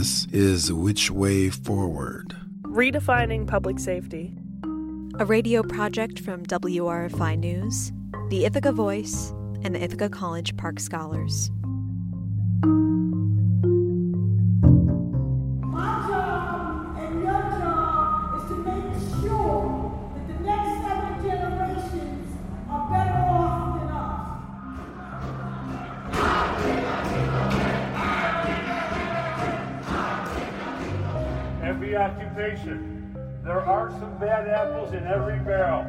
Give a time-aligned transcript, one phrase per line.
[0.00, 2.34] This is Which Way Forward?
[2.62, 4.34] Redefining Public Safety.
[5.18, 7.92] A radio project from WRFI News,
[8.30, 11.50] the Ithaca Voice, and the Ithaca College Park Scholars.
[33.90, 35.84] There are some bad apples in every barrel.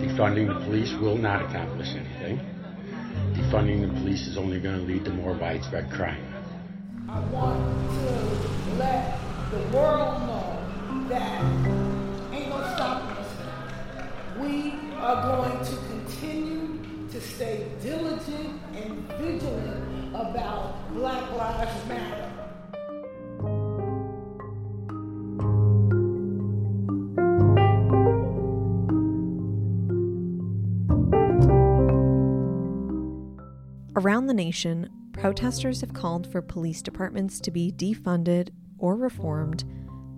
[0.00, 2.40] Defunding the police will not accomplish anything.
[3.34, 6.24] Defunding the police is only going to lead to more widespread crime.
[7.10, 9.18] I want to let
[9.50, 11.42] the world know that
[12.32, 13.32] ain't no stopping us.
[14.38, 15.85] We are going to
[16.20, 22.32] continue to stay diligent and vigilant about Black Lives Matter.
[33.94, 39.64] Around the nation, protesters have called for police departments to be defunded or reformed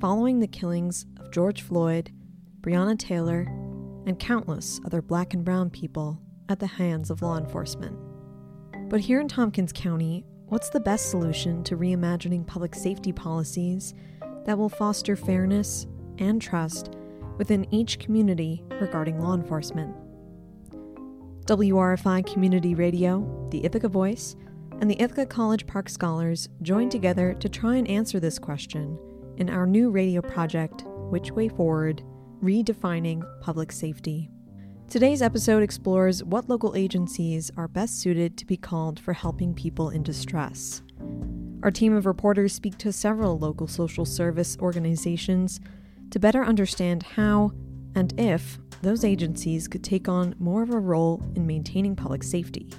[0.01, 2.13] following the killings of George Floyd,
[2.61, 3.47] Breonna Taylor,
[4.09, 7.97] and countless other black and brown people at the hands of law enforcement.
[8.89, 13.95] But here in Tompkins County, what's the best solution to reimagining public safety policies
[14.47, 15.87] that will foster fairness
[16.17, 16.97] and trust
[17.37, 19.95] within each community regarding law enforcement?
[21.45, 24.37] WRFI Community Radio, the Ithaca Voice,
[24.81, 28.99] and the Ithaca College Park Scholars joined together to try and answer this question
[29.37, 32.03] in our new radio project, Which Way Forward
[32.43, 34.31] Redefining Public Safety.
[34.89, 39.91] Today's episode explores what local agencies are best suited to be called for helping people
[39.91, 40.83] in distress.
[41.65, 45.61] Our team of reporters speak to several local social service organizations
[46.11, 47.51] to better understand how
[47.97, 52.71] and if those agencies could take on more of a role in maintaining public safety.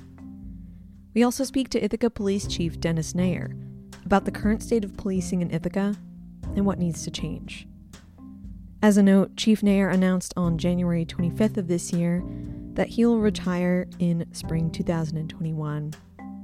[1.14, 3.62] We also speak to Ithaca Police Chief Dennis Nayor
[4.06, 5.98] about the current state of policing in Ithaca
[6.56, 7.68] and what needs to change.
[8.82, 12.24] As a note, Chief Nayor announced on January 25th of this year
[12.76, 15.94] that he will retire in spring 2021.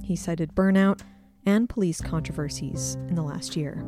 [0.03, 0.99] He cited burnout
[1.45, 3.85] and police controversies in the last year.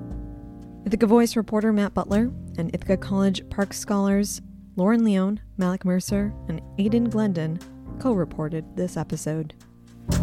[0.85, 4.41] Ithaca Voice reporter Matt Butler and Ithaca College Park scholars
[4.77, 7.59] Lauren Leone, Malik Mercer, and Aidan Glendon
[7.99, 9.53] co reported this episode.
[10.09, 10.15] I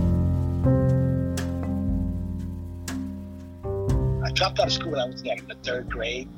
[4.33, 6.31] dropped out of school when I was like in the third grade.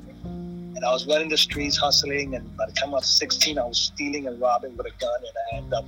[0.77, 2.35] And I was running the streets hustling.
[2.35, 5.09] And by the time I was 16, I was stealing and robbing with a gun.
[5.17, 5.85] And I ended up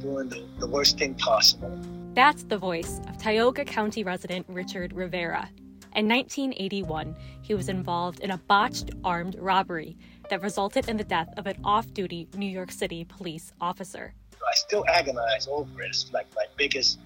[0.00, 1.78] doing the, the worst thing possible.
[2.14, 5.50] That's the voice of Tioga County resident Richard Rivera.
[5.94, 9.98] In 1981, he was involved in a botched armed robbery
[10.30, 14.14] that resulted in the death of an off duty New York City police officer.
[14.32, 15.88] I still agonize over it.
[15.88, 16.98] It's like my biggest,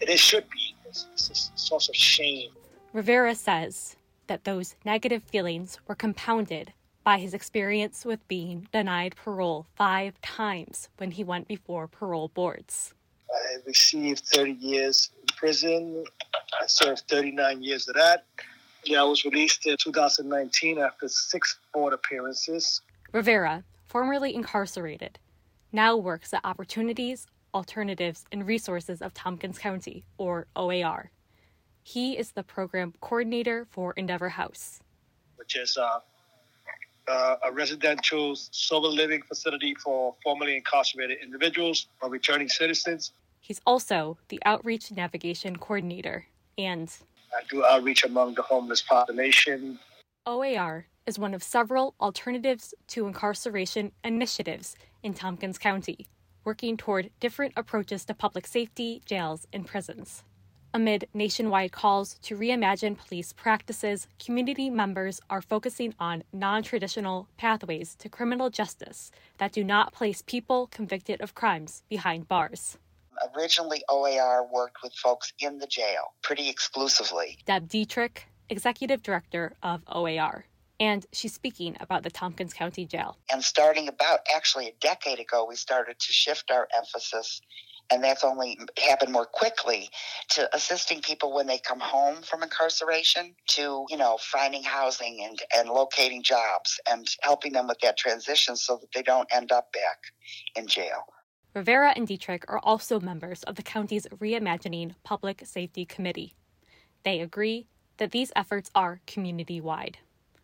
[0.00, 0.74] it should be.
[0.86, 2.48] It's, it's a source of shame.
[2.94, 3.97] Rivera says
[4.28, 6.72] that those negative feelings were compounded
[7.02, 12.94] by his experience with being denied parole five times when he went before parole boards.
[13.30, 16.04] I received 30 years in prison.
[16.60, 18.24] I served 39 years of that.
[18.84, 22.80] Yeah, I was released in 2019 after six board appearances.
[23.12, 25.18] Rivera, formerly incarcerated,
[25.72, 31.10] now works at Opportunities, Alternatives, and Resources of Tompkins County, or OAR.
[31.88, 34.80] He is the program coordinator for Endeavor House,
[35.36, 36.00] which is uh,
[37.08, 43.12] uh, a residential sober living facility for formerly incarcerated individuals or returning citizens.
[43.40, 46.26] He's also the Outreach Navigation Coordinator
[46.58, 46.94] and
[47.34, 49.78] I do outreach among the homeless population.
[50.26, 56.06] OAR is one of several alternatives to incarceration initiatives in Tompkins County,
[56.44, 60.22] working toward different approaches to public safety, jails, and prisons.
[60.78, 67.96] Amid nationwide calls to reimagine police practices, community members are focusing on non traditional pathways
[67.96, 72.78] to criminal justice that do not place people convicted of crimes behind bars.
[73.34, 77.38] Originally, OAR worked with folks in the jail pretty exclusively.
[77.44, 80.44] Deb Dietrich, Executive Director of OAR.
[80.78, 83.16] And she's speaking about the Tompkins County Jail.
[83.32, 87.40] And starting about actually a decade ago, we started to shift our emphasis
[87.90, 89.88] and that's only happened more quickly
[90.30, 95.38] to assisting people when they come home from incarceration to you know finding housing and
[95.56, 99.72] and locating jobs and helping them with that transition so that they don't end up
[99.72, 99.98] back
[100.56, 101.04] in jail
[101.54, 106.34] Rivera and Dietrich are also members of the county's Reimagining Public Safety Committee.
[107.04, 109.98] They agree that these efforts are community wide.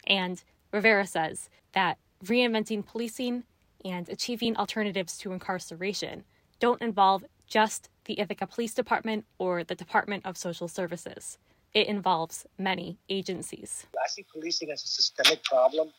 [0.06, 0.43] And
[0.73, 3.44] Rivera says that reinventing policing
[3.85, 6.25] and achieving alternatives to incarceration
[6.58, 11.38] don't involve just the Ithaca Police Department or the Department of Social Services.
[11.73, 13.87] It involves many agencies.
[13.94, 15.91] I see policing as a systemic problem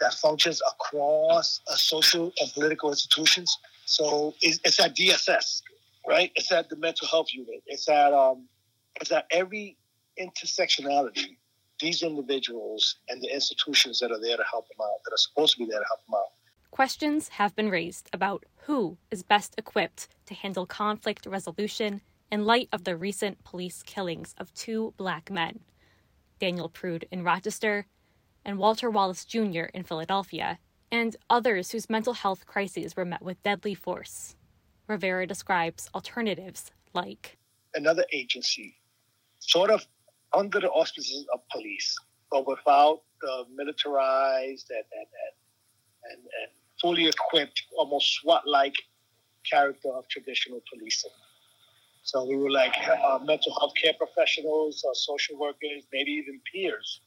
[0.00, 3.58] that functions across a social and political institutions.
[3.84, 5.62] So it's, it's at DSS,
[6.06, 6.30] right?
[6.36, 7.62] It's at the mental health unit.
[7.66, 8.46] It's at um,
[9.00, 9.76] it's at every
[10.20, 11.36] intersectionality.
[11.80, 15.54] These individuals and the institutions that are there to help them out, that are supposed
[15.54, 16.32] to be there to help them out,
[16.70, 22.68] Questions have been raised about who is best equipped to handle conflict resolution in light
[22.72, 25.60] of the recent police killings of two black men,
[26.38, 27.86] Daniel Prude in Rochester
[28.44, 29.64] and Walter Wallace Jr.
[29.74, 30.58] in Philadelphia,
[30.90, 34.36] and others whose mental health crises were met with deadly force.
[34.86, 37.38] Rivera describes alternatives like
[37.74, 38.76] another agency,
[39.38, 39.86] sort of
[40.32, 41.96] under the auspices of police,
[42.30, 48.74] but without the militarized and, and, and, and, and fully equipped, almost SWAT-like
[49.48, 51.10] character of traditional policing.
[52.02, 57.00] So we were like uh, mental health care professionals, uh, social workers, maybe even peers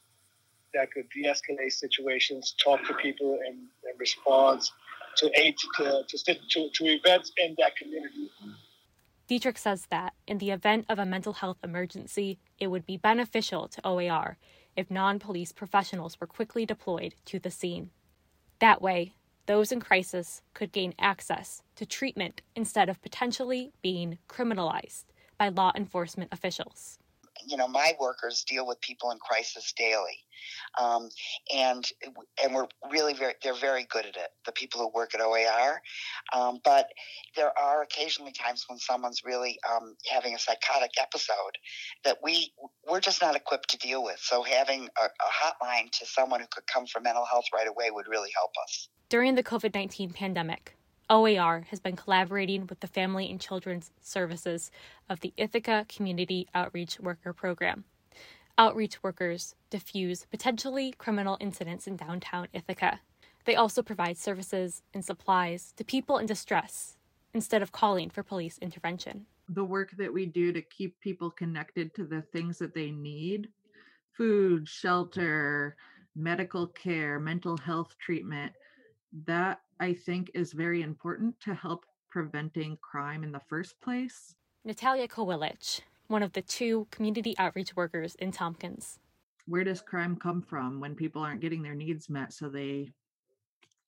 [0.74, 4.62] that could de-escalate situations, talk to people, and, and respond
[5.16, 8.30] to aid to, to, to, to events in that community.
[9.26, 13.68] Dietrich says that in the event of a mental health emergency, it would be beneficial
[13.68, 14.36] to OAR
[14.76, 17.90] if non police professionals were quickly deployed to the scene.
[18.58, 19.14] That way,
[19.46, 25.04] those in crisis could gain access to treatment instead of potentially being criminalized
[25.38, 26.98] by law enforcement officials.
[27.44, 30.18] You know, my workers deal with people in crisis daily,
[30.78, 31.08] um,
[31.52, 31.84] and
[32.42, 34.28] and we're really very they're very good at it.
[34.46, 35.82] The people who work at OAR,
[36.32, 36.90] um, but
[37.34, 41.58] there are occasionally times when someone's really um, having a psychotic episode
[42.04, 42.52] that we
[42.88, 44.20] we're just not equipped to deal with.
[44.20, 47.90] So having a, a hotline to someone who could come for mental health right away
[47.90, 48.88] would really help us.
[49.12, 50.74] During the COVID 19 pandemic,
[51.10, 54.70] OAR has been collaborating with the Family and Children's Services
[55.06, 57.84] of the Ithaca Community Outreach Worker Program.
[58.56, 63.00] Outreach workers diffuse potentially criminal incidents in downtown Ithaca.
[63.44, 66.96] They also provide services and supplies to people in distress
[67.34, 69.26] instead of calling for police intervention.
[69.50, 73.48] The work that we do to keep people connected to the things that they need
[74.16, 75.76] food, shelter,
[76.16, 78.54] medical care, mental health treatment
[79.26, 84.34] that I think is very important to help preventing crime in the first place.
[84.64, 88.98] Natalia Kowilich, one of the two community outreach workers in Tompkins.
[89.46, 92.32] Where does crime come from when people aren't getting their needs met?
[92.32, 92.92] So they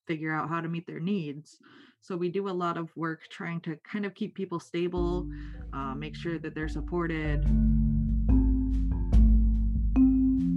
[0.06, 1.59] figure out how to meet their needs.
[2.00, 5.29] So we do a lot of work trying to kind of keep people stable,
[5.73, 7.44] uh, make sure that they're supported.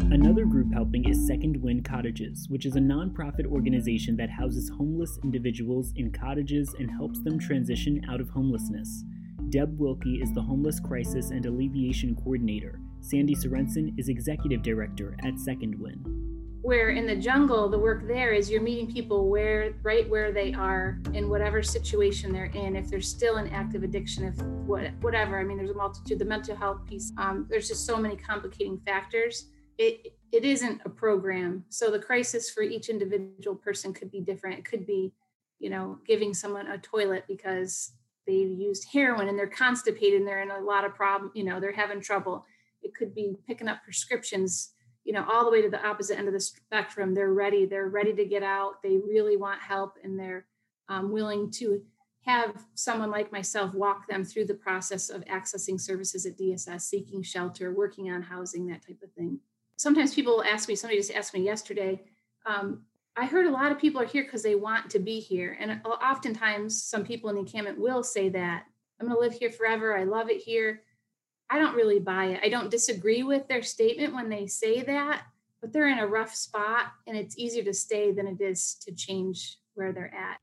[0.10, 5.20] Another group helping is Second Wind Cottages, which is a nonprofit organization that houses homeless
[5.22, 9.04] individuals in cottages and helps them transition out of homelessness.
[9.50, 12.80] Deb Wilkie is the Homeless Crisis and Alleviation Coordinator.
[13.02, 16.06] Sandy Sorensen is Executive Director at Second Wind.
[16.62, 20.54] Where in the jungle, the work there is you're meeting people where right where they
[20.54, 22.78] are in whatever situation they're in.
[22.78, 25.38] If they're still in active addiction, if what, whatever.
[25.38, 26.18] I mean, there's a multitude.
[26.18, 27.12] The mental health piece.
[27.18, 29.48] Um, there's just so many complicating factors
[29.78, 31.64] it it isn't a program.
[31.70, 34.60] So the crisis for each individual person could be different.
[34.60, 35.14] It could be
[35.60, 37.92] you know giving someone a toilet because
[38.26, 41.60] they've used heroin and they're constipated and they're in a lot of problem you know
[41.60, 42.46] they're having trouble.
[42.82, 46.28] It could be picking up prescriptions you know all the way to the opposite end
[46.28, 47.14] of the spectrum.
[47.14, 47.66] They're ready.
[47.66, 48.82] They're ready to get out.
[48.84, 50.46] They really want help and they're
[50.90, 51.82] um, willing to
[52.28, 57.22] have someone like myself walk them through the process of accessing services at dss seeking
[57.22, 59.40] shelter working on housing that type of thing
[59.78, 62.02] sometimes people ask me, somebody just asked me yesterday,
[62.46, 62.82] um,
[63.16, 65.58] I heard a lot of people are here because they want to be here.
[65.60, 68.66] And oftentimes, some people in the encampment will say that
[69.00, 69.98] I'm going to live here forever.
[69.98, 70.84] I love it here.
[71.50, 72.42] I don't really buy it.
[72.44, 75.24] I don't disagree with their statement when they say that,
[75.62, 78.92] but they're in a rough spot and it's easier to stay than it is to
[78.94, 80.40] change where they're at.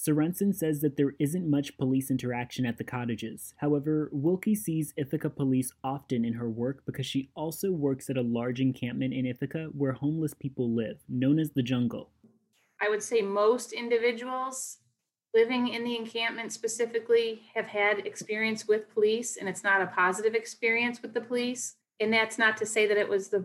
[0.00, 3.52] Sorensen says that there isn't much police interaction at the cottages.
[3.58, 8.22] However, Wilkie sees Ithaca police often in her work because she also works at a
[8.22, 12.08] large encampment in Ithaca where homeless people live, known as the Jungle.
[12.80, 14.78] I would say most individuals
[15.34, 20.34] living in the encampment specifically have had experience with police and it's not a positive
[20.34, 23.44] experience with the police and that's not to say that it was the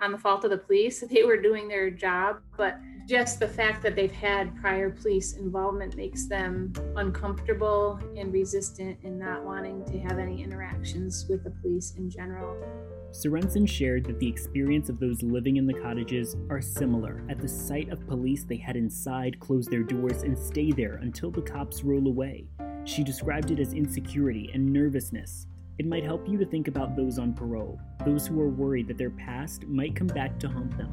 [0.00, 3.82] on the fault of the police they were doing their job but just the fact
[3.82, 9.98] that they've had prior police involvement makes them uncomfortable and resistant and not wanting to
[10.00, 12.56] have any interactions with the police in general
[13.12, 17.24] Sorensen shared that the experience of those living in the cottages are similar.
[17.30, 21.30] At the sight of police, they head inside, close their doors, and stay there until
[21.30, 22.46] the cops roll away.
[22.84, 25.46] She described it as insecurity and nervousness.
[25.78, 28.96] It might help you to think about those on parole, those who are worried that
[28.96, 30.90] their past might come back to haunt them.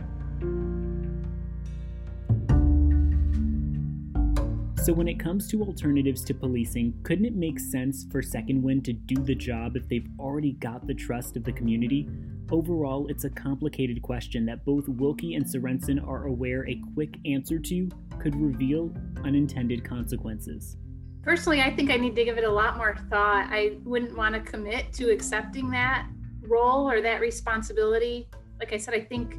[4.83, 8.83] So, when it comes to alternatives to policing, couldn't it make sense for Second Wind
[8.83, 12.09] to do the job if they've already got the trust of the community?
[12.51, 17.57] Overall, it's a complicated question that both Wilkie and Sorensen are aware a quick answer
[17.57, 17.87] to
[18.19, 20.75] could reveal unintended consequences.
[21.23, 23.47] Personally, I think I need to give it a lot more thought.
[23.49, 26.05] I wouldn't want to commit to accepting that
[26.41, 28.27] role or that responsibility.
[28.59, 29.37] Like I said, I think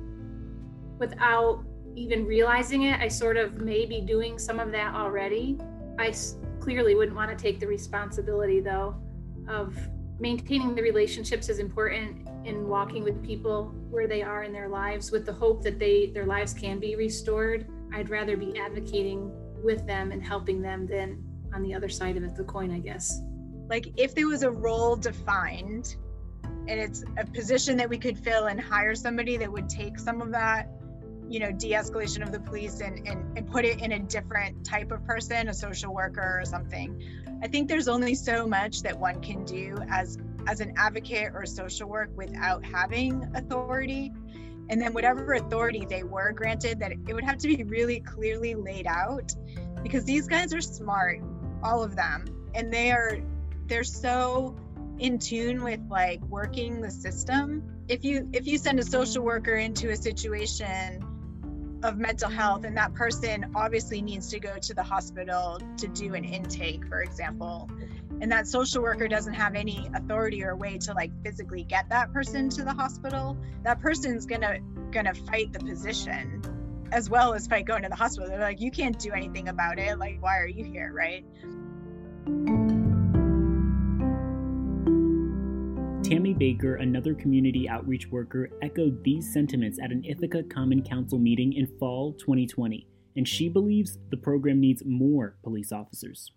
[0.98, 1.62] without
[1.94, 5.58] even realizing it, I sort of may be doing some of that already.
[5.98, 6.14] I
[6.58, 8.96] clearly wouldn't want to take the responsibility, though,
[9.46, 9.76] of
[10.18, 15.10] maintaining the relationships is important in walking with people where they are in their lives
[15.10, 17.66] with the hope that they their lives can be restored.
[17.92, 19.30] I'd rather be advocating
[19.62, 21.22] with them and helping them than
[21.54, 23.22] on the other side of the coin, I guess.
[23.68, 25.96] Like if there was a role defined
[26.68, 30.20] and it's a position that we could fill and hire somebody that would take some
[30.20, 30.68] of that
[31.28, 34.92] you know de-escalation of the police and, and and put it in a different type
[34.92, 37.02] of person a social worker or something
[37.42, 41.46] i think there's only so much that one can do as as an advocate or
[41.46, 44.12] social work without having authority
[44.68, 48.54] and then whatever authority they were granted that it would have to be really clearly
[48.54, 49.34] laid out
[49.82, 51.20] because these guys are smart
[51.64, 52.24] all of them.
[52.54, 53.18] And they are
[53.66, 54.54] they're so
[54.98, 57.62] in tune with like working the system.
[57.88, 61.04] If you if you send a social worker into a situation
[61.84, 66.14] of mental health and that person obviously needs to go to the hospital to do
[66.14, 67.68] an intake for example
[68.22, 72.10] and that social worker doesn't have any authority or way to like physically get that
[72.10, 74.58] person to the hospital that person's gonna
[74.92, 76.40] gonna fight the position
[76.94, 79.78] as well as fight going to the hospital they're like you can't do anything about
[79.80, 81.24] it like why are you here right
[86.04, 91.54] Tammy Baker, another community outreach worker, echoed these sentiments at an Ithaca Common Council meeting
[91.54, 92.86] in fall 2020,
[93.16, 96.30] and she believes the program needs more police officers.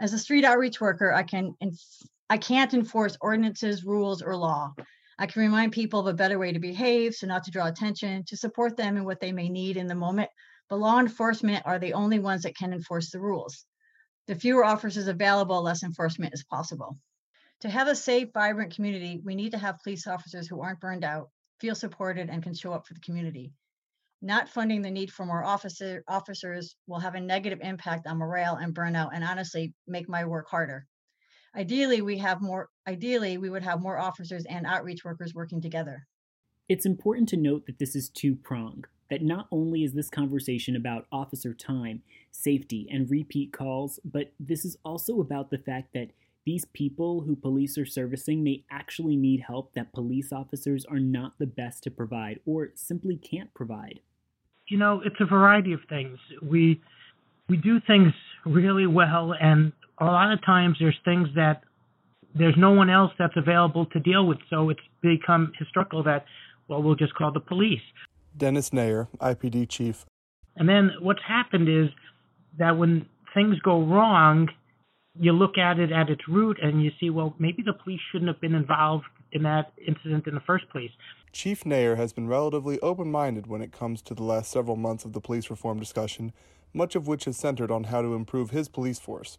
[0.00, 1.56] As a street outreach worker, I can
[2.30, 4.72] I can't enforce ordinances, rules, or law.
[5.18, 8.24] I can remind people of a better way to behave, so not to draw attention,
[8.26, 10.30] to support them in what they may need in the moment.
[10.68, 13.66] But law enforcement are the only ones that can enforce the rules.
[14.26, 16.98] The fewer officers available, less enforcement is possible.
[17.60, 21.04] To have a safe, vibrant community, we need to have police officers who aren't burned
[21.04, 23.52] out, feel supported, and can show up for the community.
[24.20, 28.56] Not funding the need for more officer, officers will have a negative impact on morale
[28.56, 30.86] and burnout, and honestly, make my work harder.
[31.54, 32.70] Ideally, we have more.
[32.86, 36.06] Ideally, we would have more officers and outreach workers working together.
[36.68, 38.86] It's important to note that this is two pronged.
[39.10, 44.64] That not only is this conversation about officer time, safety, and repeat calls, but this
[44.64, 46.12] is also about the fact that
[46.46, 51.38] these people who police are servicing may actually need help that police officers are not
[51.38, 54.00] the best to provide or simply can't provide.
[54.68, 56.18] You know, it's a variety of things.
[56.40, 56.80] We
[57.48, 58.12] we do things
[58.46, 61.62] really well and a lot of times there's things that
[62.34, 66.24] there's no one else that's available to deal with, so it's become historical that
[66.68, 67.82] well we'll just call the police.
[68.36, 70.06] Dennis Nayor, IPD chief.
[70.56, 71.88] And then what's happened is
[72.58, 74.48] that when things go wrong,
[75.18, 78.28] you look at it at its root and you see, well, maybe the police shouldn't
[78.28, 80.90] have been involved in that incident in the first place.
[81.32, 85.04] Chief Nayor has been relatively open minded when it comes to the last several months
[85.04, 86.32] of the police reform discussion,
[86.74, 89.38] much of which has centered on how to improve his police force.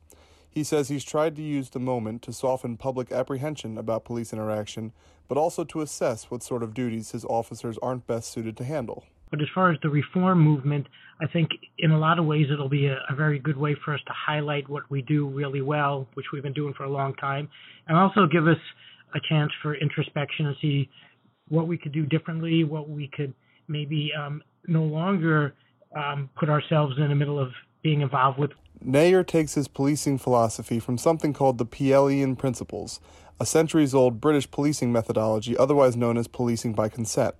[0.54, 4.94] He says he's tried to use the moment to soften public apprehension about police interaction,
[5.28, 9.04] but also to assess what sort of duties his officers aren't best suited to handle.
[9.32, 10.86] But as far as the reform movement,
[11.20, 13.96] I think in a lot of ways it'll be a, a, very good way for
[13.96, 17.16] us to highlight what we do really well, which we've been doing for a long
[17.16, 17.50] time,
[17.88, 18.58] and also give us
[19.16, 20.88] a chance for introspection and see
[21.50, 23.34] what we could do differently, what we could
[23.68, 25.56] maybe um, no longer
[25.96, 27.50] um, put ourselves in the middle of
[27.82, 28.52] being involved with.
[28.86, 33.00] Nayor takes his policing philosophy from something called the Peelian Principles,
[33.40, 37.34] a centuries old British policing methodology otherwise known as policing by consent.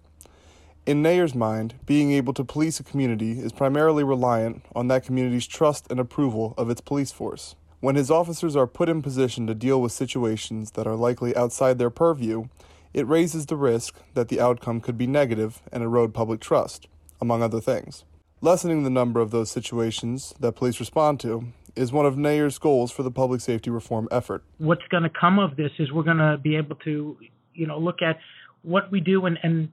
[0.86, 5.46] In Nayor's mind, being able to police a community is primarily reliant on that community's
[5.46, 7.56] trust and approval of its police force.
[7.82, 11.78] When his officers are put in position to deal with situations that are likely outside
[11.78, 12.46] their purview,
[12.94, 16.88] it raises the risk that the outcome could be negative and erode public trust,
[17.20, 18.06] among other things.
[18.44, 21.46] Lessening the number of those situations that police respond to
[21.78, 24.44] is one of Nayor's goals for the public safety reform effort.
[24.58, 27.16] What's going to come of this is we're going to be able to,
[27.54, 28.18] you know, look at
[28.62, 29.70] what we do and, and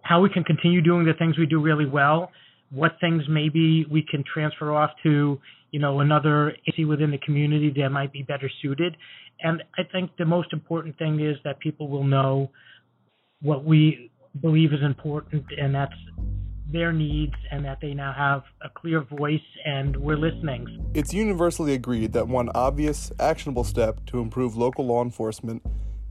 [0.00, 2.32] how we can continue doing the things we do really well,
[2.70, 5.38] what things maybe we can transfer off to,
[5.70, 8.96] you know, another agency within the community that might be better suited.
[9.42, 12.50] And I think the most important thing is that people will know
[13.42, 15.92] what we believe is important, and that's
[16.70, 20.84] their needs and that they now have a clear voice and we're listening.
[20.94, 25.62] It's universally agreed that one obvious, actionable step to improve local law enforcement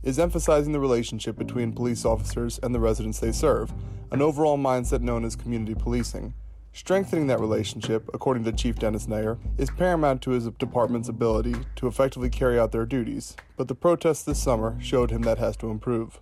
[0.04, 3.74] is emphasizing the relationship between police officers and the residents they serve,
[4.12, 6.34] an overall mindset known as community policing.
[6.74, 11.88] Strengthening that relationship, according to Chief Dennis Nayor, is paramount to his department's ability to
[11.88, 15.70] effectively carry out their duties, but the protests this summer showed him that has to
[15.70, 16.20] improve.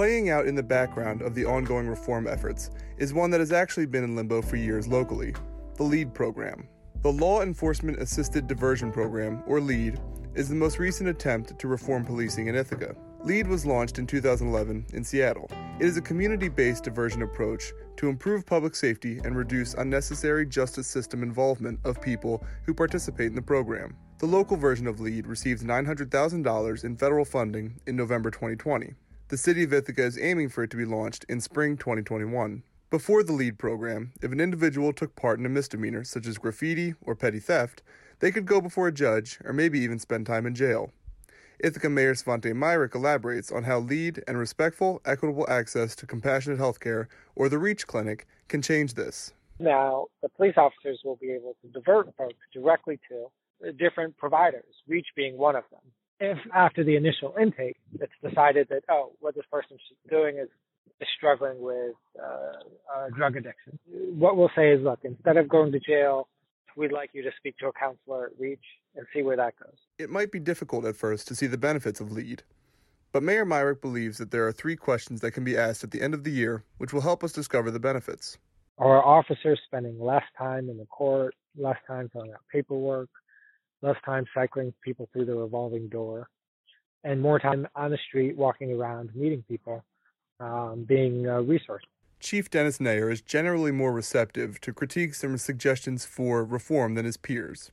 [0.00, 3.84] Playing out in the background of the ongoing reform efforts is one that has actually
[3.84, 5.34] been in limbo for years locally
[5.76, 6.66] the LEAD program.
[7.02, 10.00] The Law Enforcement Assisted Diversion Program, or LEAD,
[10.34, 12.96] is the most recent attempt to reform policing in Ithaca.
[13.24, 15.50] LEAD was launched in 2011 in Seattle.
[15.78, 20.86] It is a community based diversion approach to improve public safety and reduce unnecessary justice
[20.86, 23.94] system involvement of people who participate in the program.
[24.16, 28.94] The local version of LEAD received $900,000 in federal funding in November 2020.
[29.30, 32.64] The city of Ithaca is aiming for it to be launched in spring 2021.
[32.90, 36.94] Before the LEAD program, if an individual took part in a misdemeanor such as graffiti
[37.00, 37.84] or petty theft,
[38.18, 40.90] they could go before a judge or maybe even spend time in jail.
[41.60, 47.06] Ithaca Mayor Svante Myrick elaborates on how LEAD and respectful, equitable access to compassionate healthcare,
[47.36, 49.32] or the REACH clinic, can change this.
[49.60, 55.06] Now, the police officers will be able to divert folks directly to different providers, REACH
[55.14, 59.44] being one of them if after the initial intake it's decided that oh what this
[59.50, 60.48] person's doing is,
[61.00, 63.78] is struggling with uh, drug addiction.
[63.88, 66.28] What we'll say is look instead of going to jail
[66.76, 68.62] we'd like you to speak to a counselor at reach
[68.94, 69.74] and see where that goes.
[69.98, 72.42] It might be difficult at first to see the benefits of lead
[73.12, 76.02] but mayor myrick believes that there are three questions that can be asked at the
[76.02, 78.38] end of the year which will help us discover the benefits.
[78.78, 83.08] Are officers spending less time in the court less time filling out paperwork
[83.82, 86.28] less time cycling people through the revolving door,
[87.04, 89.84] and more time on the street, walking around, meeting people,
[90.38, 91.82] um, being a resource.
[92.20, 97.16] Chief Dennis Nayor is generally more receptive to critiques and suggestions for reform than his
[97.16, 97.70] peers.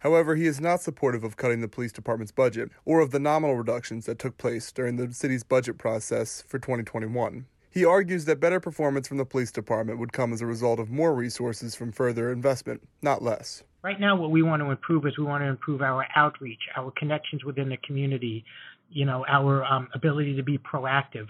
[0.00, 3.56] However, he is not supportive of cutting the police department's budget or of the nominal
[3.56, 7.46] reductions that took place during the city's budget process for 2021.
[7.70, 10.90] He argues that better performance from the police department would come as a result of
[10.90, 13.62] more resources from further investment, not less.
[13.84, 16.90] Right now, what we want to improve is we want to improve our outreach, our
[16.96, 18.42] connections within the community,
[18.88, 21.26] you know, our um, ability to be proactive.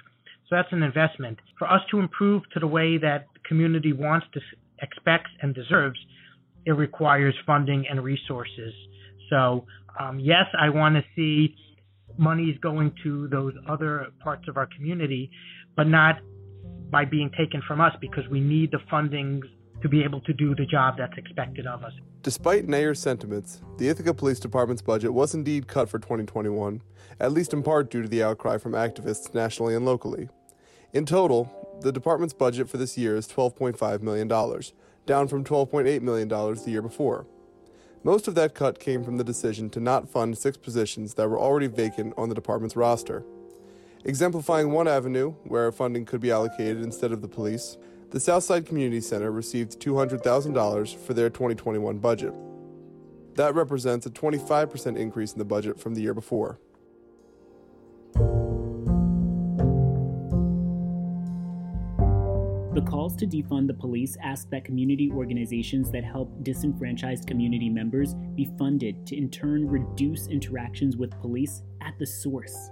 [0.48, 1.40] So that's an investment.
[1.58, 4.40] For us to improve to the way that the community wants to,
[4.80, 5.98] expects, and deserves,
[6.64, 8.72] it requires funding and resources.
[9.30, 9.66] So,
[9.98, 11.56] um, yes, I want to see
[12.18, 15.28] monies going to those other parts of our community,
[15.74, 16.20] but not
[16.88, 19.42] by being taken from us because we need the funding
[19.82, 21.92] to be able to do the job that's expected of us.
[22.24, 26.80] Despite Nayor's sentiments, the Ithaca Police Department's budget was indeed cut for 2021,
[27.20, 30.30] at least in part due to the outcry from activists nationally and locally.
[30.94, 36.26] In total, the department's budget for this year is $12.5 million, down from $12.8 million
[36.26, 37.26] the year before.
[38.02, 41.38] Most of that cut came from the decision to not fund six positions that were
[41.38, 43.22] already vacant on the department's roster.
[44.06, 47.76] Exemplifying one avenue where funding could be allocated instead of the police,
[48.14, 52.32] the Southside Community Center received $200,000 for their 2021 budget.
[53.34, 56.60] That represents a 25% increase in the budget from the year before.
[62.72, 68.14] The calls to defund the police ask that community organizations that help disenfranchised community members
[68.36, 72.70] be funded to in turn reduce interactions with police at the source.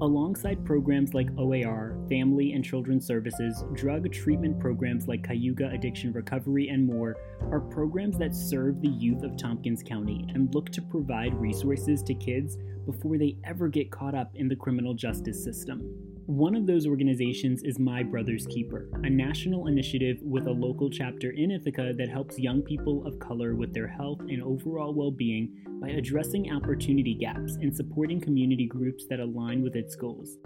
[0.00, 6.68] Alongside programs like OAR, Family and Children's Services, drug treatment programs like Cayuga Addiction Recovery,
[6.68, 7.16] and more
[7.50, 12.14] are programs that serve the youth of Tompkins County and look to provide resources to
[12.14, 16.15] kids before they ever get caught up in the criminal justice system.
[16.26, 21.30] One of those organizations is My Brother's Keeper, a national initiative with a local chapter
[21.30, 25.54] in Ithaca that helps young people of color with their health and overall well being
[25.80, 30.36] by addressing opportunity gaps and supporting community groups that align with its goals.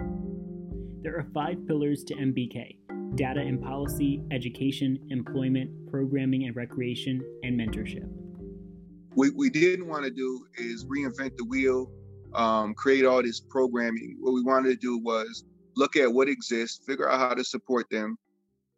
[1.00, 2.76] There are five pillars to MBK
[3.14, 8.06] data and policy, education, employment, programming and recreation, and mentorship.
[9.14, 11.90] What we didn't want to do is reinvent the wheel,
[12.34, 14.18] um, create all this programming.
[14.20, 15.44] What we wanted to do was
[15.76, 18.16] look at what exists, figure out how to support them,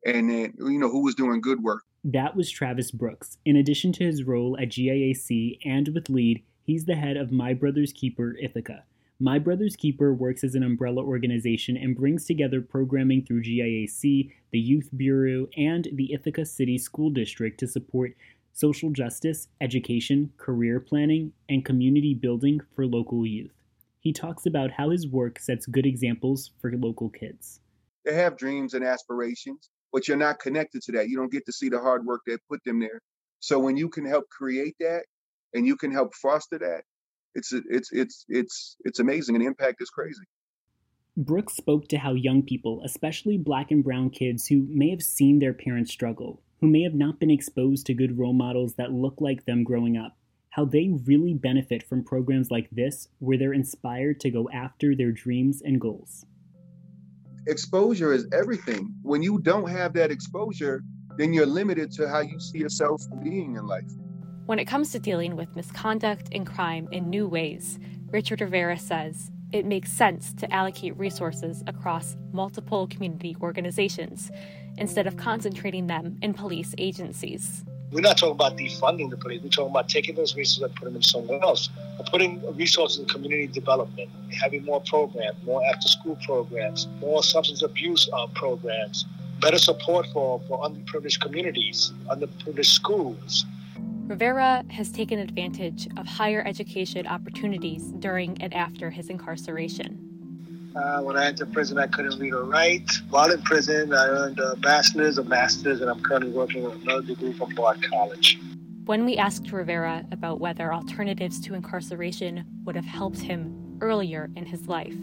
[0.04, 1.82] and then you know who was doing good work.
[2.04, 3.38] That was Travis Brooks.
[3.44, 7.54] In addition to his role at GIAC and with LEAD, he's the head of My
[7.54, 8.84] Brother's Keeper Ithaca.
[9.20, 14.58] My Brother's Keeper works as an umbrella organization and brings together programming through GIAC, the
[14.58, 18.16] Youth Bureau, and the Ithaca City School District to support
[18.52, 23.61] social justice, education, career planning, and community building for local youth.
[24.02, 27.60] He talks about how his work sets good examples for local kids.
[28.04, 31.08] They have dreams and aspirations, but you're not connected to that.
[31.08, 33.00] You don't get to see the hard work that put them there.
[33.38, 35.04] So when you can help create that
[35.54, 36.82] and you can help foster that,
[37.36, 40.24] it's it's it's it's it's amazing and the impact is crazy.
[41.16, 45.38] Brooks spoke to how young people, especially black and brown kids who may have seen
[45.38, 49.20] their parents struggle, who may have not been exposed to good role models that look
[49.20, 50.16] like them growing up,
[50.52, 55.10] how they really benefit from programs like this where they're inspired to go after their
[55.10, 56.26] dreams and goals.
[57.46, 58.94] Exposure is everything.
[59.02, 60.82] When you don't have that exposure,
[61.16, 63.90] then you're limited to how you see yourself being in life.
[64.44, 67.78] When it comes to dealing with misconduct and crime in new ways,
[68.10, 74.30] Richard Rivera says it makes sense to allocate resources across multiple community organizations
[74.76, 77.64] instead of concentrating them in police agencies.
[77.92, 79.42] We're not talking about defunding the police.
[79.42, 81.68] We're talking about taking those resources and putting them somewhere else.
[82.10, 88.26] putting resources in community development, having more programs, more after-school programs, more substance abuse uh,
[88.28, 89.04] programs,
[89.42, 93.44] better support for, for underprivileged communities, underprivileged schools.
[94.06, 100.01] Rivera has taken advantage of higher education opportunities during and after his incarceration.
[100.74, 102.90] Uh, when I entered prison, I couldn't read or write.
[103.10, 107.02] While in prison, I earned a bachelor's, a master's, and I'm currently working with another
[107.02, 108.38] degree from Bard College.
[108.86, 114.46] When we asked Rivera about whether alternatives to incarceration would have helped him earlier in
[114.46, 114.96] his life,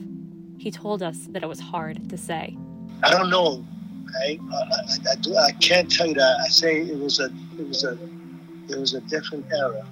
[0.57, 2.57] he told us that it was hard to say.
[3.03, 3.63] I don't know.
[4.23, 4.57] I, I,
[5.11, 6.37] I, I can't tell you that.
[6.43, 7.25] I say it was a
[7.57, 7.97] it was a
[8.67, 9.85] it was a different era.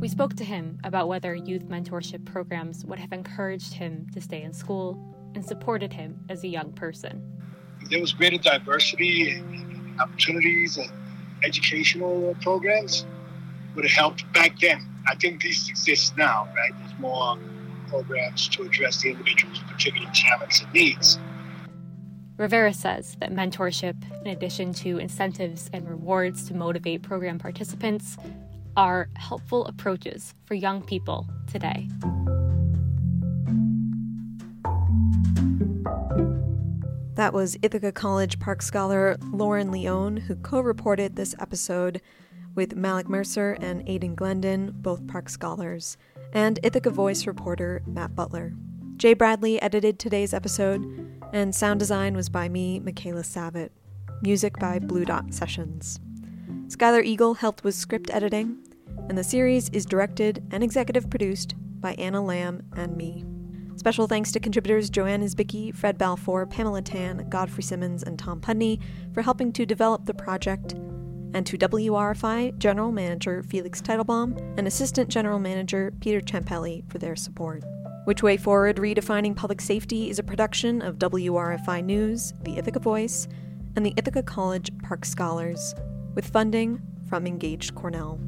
[0.00, 4.40] We spoke to him about whether youth mentorship programs would have encouraged him to stay
[4.40, 4.98] in school
[5.34, 7.22] and supported him as a young person.
[7.90, 10.90] There was greater diversity and opportunities and
[11.44, 13.04] educational programs
[13.74, 14.88] would have helped back then.
[15.06, 16.72] I think these exist now, right?
[16.78, 17.36] There's more
[17.88, 21.18] programs to address the individual's particular talents and needs.
[22.38, 28.16] Rivera says that mentorship, in addition to incentives and rewards to motivate program participants,
[28.76, 31.88] are helpful approaches for young people today.
[37.16, 42.00] That was Ithaca College Park scholar Lauren Leone, who co reported this episode
[42.54, 45.98] with Malik Mercer and Aidan Glendon, both Park scholars,
[46.32, 48.54] and Ithaca Voice reporter Matt Butler.
[48.96, 50.82] Jay Bradley edited today's episode,
[51.32, 53.70] and sound design was by me, Michaela Savitt.
[54.22, 56.00] Music by Blue Dot Sessions.
[56.68, 58.58] Skylar Eagle helped with script editing,
[59.08, 63.24] and the series is directed and executive produced by Anna Lamb and me.
[63.76, 68.78] Special thanks to contributors Joanne Isbicki, Fred Balfour, Pamela Tan, Godfrey Simmons, and Tom Pudney
[69.14, 70.74] for helping to develop the project,
[71.32, 77.16] and to WRFI General Manager Felix Teitelbaum and Assistant General Manager Peter Champelli for their
[77.16, 77.64] support.
[78.04, 83.28] Which Way Forward Redefining Public Safety is a production of WRFI News, the Ithaca Voice,
[83.76, 85.74] and the Ithaca College Park Scholars,
[86.14, 88.20] with funding from Engaged Cornell.